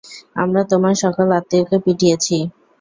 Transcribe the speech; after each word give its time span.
আমরা 0.35 0.61
তোমার 0.71 0.93
সকল 1.03 1.27
আত্মীয়কে 1.39 1.77
পিটিয়েছি। 1.85 2.37